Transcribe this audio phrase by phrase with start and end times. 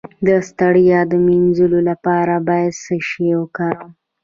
[0.27, 3.91] د ستړیا د مینځلو لپاره باید څه شی وکاروم؟